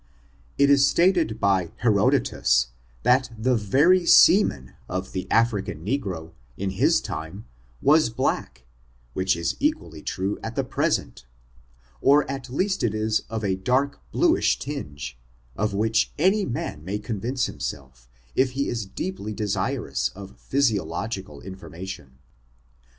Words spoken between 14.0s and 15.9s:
blue ish tinge, of